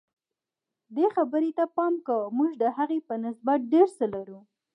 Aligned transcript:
دې 0.95 1.05
خبرې 1.15 1.51
ته 1.57 1.63
پام 1.75 1.93
کوه 2.07 2.25
موږ 2.37 2.51
د 2.61 2.63
هغې 2.77 2.99
په 3.07 3.15
نسبت 3.25 3.59
ډېر 3.73 3.87
څه 3.97 4.05
لرو. 4.13 4.39